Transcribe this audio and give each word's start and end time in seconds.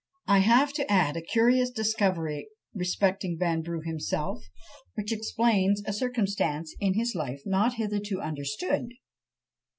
I 0.25 0.39
have 0.39 0.73
to 0.73 0.91
add 0.91 1.15
a 1.15 1.21
curious 1.21 1.69
discovery 1.69 2.49
respecting 2.73 3.37
Vanbrugh 3.37 3.85
himself, 3.85 4.43
which 4.95 5.11
explains 5.13 5.83
a 5.85 5.93
circumstance 5.93 6.73
in 6.79 6.95
his 6.95 7.13
life 7.13 7.43
not 7.45 7.75
hitherto 7.75 8.19
understood. 8.19 8.93